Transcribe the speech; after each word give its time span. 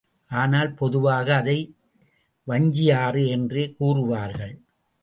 ஆனால், 0.31 0.73
பொதுவாக 0.73 1.35
அதை 1.35 1.75
வஞ்சியாறு 2.47 3.27
என்றே 3.27 3.75
கூறுவார்கள். 3.79 4.55